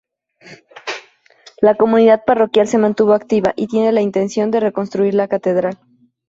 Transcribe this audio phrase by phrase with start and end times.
[1.61, 5.77] La comunidad parroquial se mantuvo activa, y tiene la intención de reconstruir la catedral.